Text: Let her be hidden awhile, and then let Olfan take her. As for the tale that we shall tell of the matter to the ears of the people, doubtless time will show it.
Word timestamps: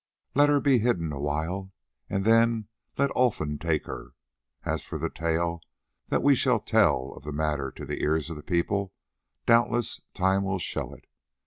Let 0.33 0.49
her 0.49 0.59
be 0.59 0.79
hidden 0.79 1.13
awhile, 1.13 1.71
and 2.09 2.25
then 2.25 2.69
let 2.97 3.15
Olfan 3.15 3.59
take 3.59 3.85
her. 3.85 4.15
As 4.65 4.83
for 4.83 4.97
the 4.97 5.11
tale 5.11 5.61
that 6.07 6.23
we 6.23 6.33
shall 6.33 6.59
tell 6.59 7.13
of 7.13 7.23
the 7.23 7.31
matter 7.31 7.69
to 7.69 7.85
the 7.85 8.01
ears 8.01 8.27
of 8.31 8.35
the 8.35 8.41
people, 8.41 8.93
doubtless 9.45 10.01
time 10.15 10.43
will 10.43 10.57
show 10.57 10.91
it. 10.95 11.05